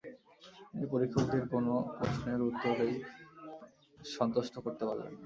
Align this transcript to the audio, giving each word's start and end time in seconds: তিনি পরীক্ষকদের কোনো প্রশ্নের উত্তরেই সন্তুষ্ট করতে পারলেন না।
তিনি 0.69 0.85
পরীক্ষকদের 0.93 1.43
কোনো 1.53 1.73
প্রশ্নের 1.95 2.39
উত্তরেই 2.49 2.93
সন্তুষ্ট 4.15 4.53
করতে 4.65 4.83
পারলেন 4.87 5.09
না। 5.09 5.19